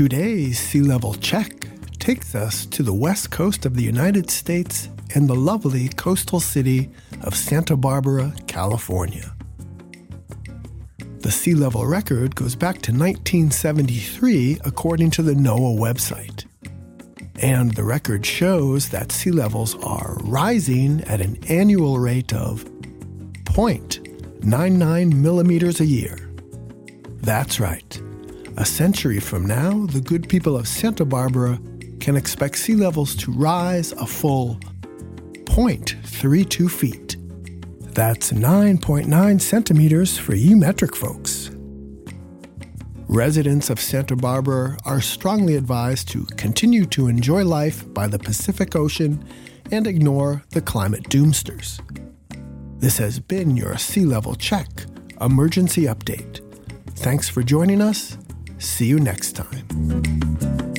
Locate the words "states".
4.30-4.88